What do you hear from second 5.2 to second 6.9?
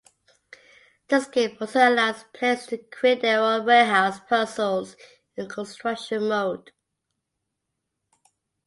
in "Construction" mode.